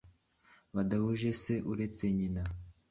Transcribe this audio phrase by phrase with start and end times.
[0.75, 2.43] badahuje se uretse nyina